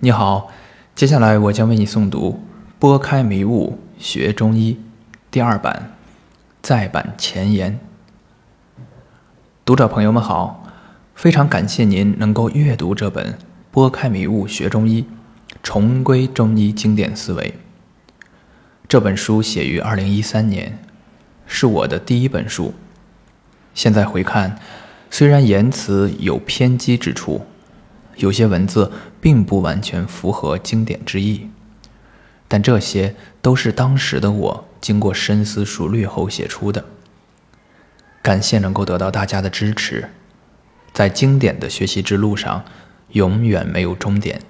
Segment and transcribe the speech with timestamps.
[0.00, 0.52] 你好，
[0.94, 2.32] 接下来我将为你诵读
[2.78, 4.74] 《拨开迷雾学中医》
[5.30, 5.96] 第二版
[6.60, 7.80] 再版前言。
[9.64, 10.62] 读者朋友们好，
[11.14, 13.32] 非常感谢您能够阅读这本
[13.70, 15.00] 《拨开迷雾学中医》，
[15.62, 17.54] 重归中医经典思维。
[18.86, 20.78] 这本书写于二零一三年，
[21.46, 22.74] 是我的第一本书。
[23.72, 24.58] 现在回看，
[25.10, 27.46] 虽然言辞有偏激之处。
[28.16, 28.90] 有些文字
[29.20, 31.48] 并不完全符合经典之意，
[32.48, 36.84] 但这些都是当时的我经过深思熟虑后写出的。
[38.22, 40.10] 感谢能够得到大家的支持，
[40.92, 42.64] 在经典的学习之路上，
[43.10, 44.40] 永远没有终点。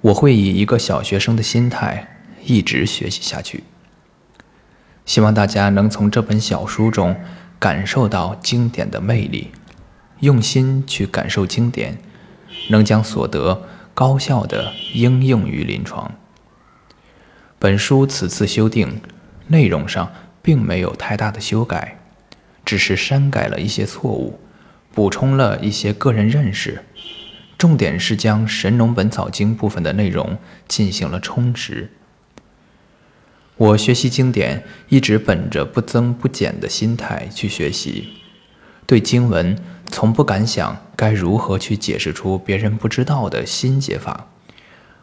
[0.00, 3.64] 我会以一个小学生的心态一直学习下去。
[5.04, 7.14] 希望大家能从这本小书中
[7.58, 9.50] 感受到经典的魅力，
[10.20, 11.98] 用心去感受经典。
[12.70, 16.14] 能将所得高效地应用于临床。
[17.58, 19.00] 本书此次修订，
[19.46, 22.00] 内容上并没有太大的修改，
[22.64, 24.40] 只是删改了一些错误，
[24.92, 26.84] 补充了一些个人认识，
[27.56, 30.36] 重点是将《神农本草经》部分的内容
[30.68, 31.90] 进行了充实。
[33.56, 38.08] 我学习经典，一直本着不增不减的心态去学习，
[38.86, 39.56] 对经文。
[39.86, 44.26] 从不敢想该如何去解释出别人不知道的新解法，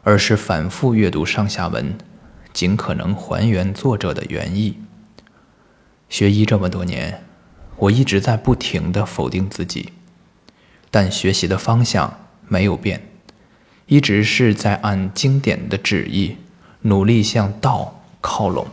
[0.03, 1.95] 而是反复阅读上下文，
[2.51, 4.79] 尽可能还原作者的原意。
[6.09, 7.23] 学医这么多年，
[7.77, 9.93] 我一直在不停地否定自己，
[10.89, 13.07] 但学习的方向没有变，
[13.85, 16.35] 一直是在按经典的旨意
[16.81, 18.67] 努力向道靠拢。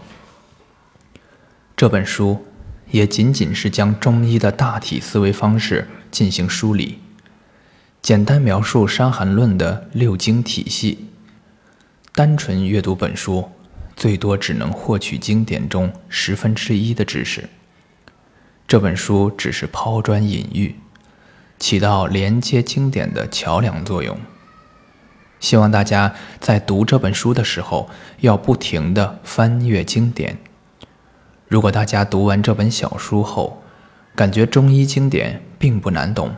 [1.76, 2.44] 这本书
[2.90, 5.88] 也仅仅是将中医的大体思维方式。
[6.10, 7.00] 进行梳理，
[8.00, 11.10] 简单描述《伤寒论》的六经体系。
[12.14, 13.50] 单纯阅读本书，
[13.94, 17.50] 最多只能获取经典中十分之一的知识。
[18.66, 20.76] 这本书只是抛砖引玉，
[21.58, 24.18] 起到连接经典的桥梁作用。
[25.40, 30.38] 希望大家在读这本书的时候，要不停地翻阅经典。
[31.48, 33.62] 如果大家读完这本小书后，
[34.14, 36.30] 感觉中医经典并不难懂，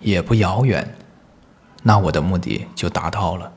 [0.00, 0.96] 也不遥远，
[1.82, 3.52] 那我的目的就达到了。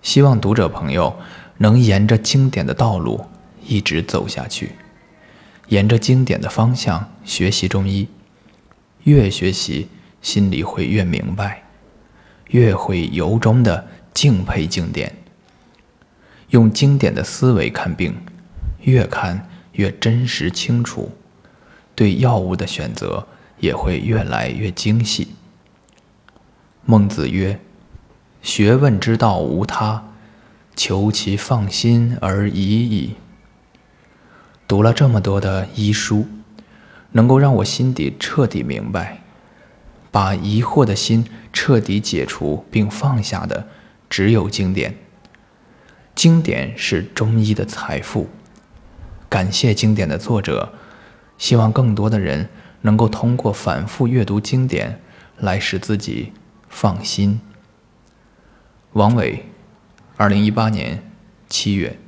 [0.00, 1.14] 希望读者朋友
[1.58, 3.26] 能沿着经典的道路
[3.62, 4.72] 一直走下去，
[5.68, 8.08] 沿着经典的方向学习中医，
[9.04, 9.88] 越学习
[10.22, 11.62] 心里会越明白，
[12.48, 15.14] 越会由衷的敬佩经典。
[16.48, 18.14] 用经典的思维看病，
[18.82, 21.12] 越看越真实清楚。
[21.94, 23.26] 对药物的选择
[23.58, 25.28] 也会越来越精细。
[26.84, 27.60] 孟子曰
[28.42, 30.12] ：“学问之道无他，
[30.74, 33.14] 求其放心而已矣。”
[34.66, 36.26] 读了这么多的医书，
[37.10, 39.22] 能够让我心底彻底明白，
[40.10, 43.68] 把疑惑的心彻底解除并放下的，
[44.08, 44.96] 只有经典。
[46.14, 48.28] 经典是中医的财富。
[49.32, 50.74] 感谢经典的作者。
[51.38, 52.50] 希望更多的人
[52.82, 55.00] 能够通过反复阅读经典
[55.38, 56.34] 来使自己
[56.68, 57.40] 放心。
[58.92, 59.46] 王伟，
[60.18, 61.02] 二零一八年
[61.48, 61.98] 七月。